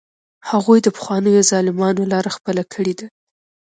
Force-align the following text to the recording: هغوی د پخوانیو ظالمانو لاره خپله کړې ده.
هغوی 0.49 0.79
د 0.83 0.87
پخوانیو 0.97 1.47
ظالمانو 1.51 2.09
لاره 2.13 2.29
خپله 2.37 2.63
کړې 2.73 2.93
ده. 2.99 3.07